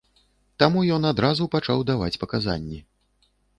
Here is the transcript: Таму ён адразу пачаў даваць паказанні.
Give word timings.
Таму 0.63 0.79
ён 0.95 1.05
адразу 1.11 1.47
пачаў 1.57 1.85
даваць 1.91 2.19
паказанні. 2.25 2.83